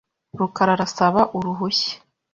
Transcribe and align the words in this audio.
rukara 0.39 0.71
arasaba 0.75 1.21
uruhushya. 1.37 1.95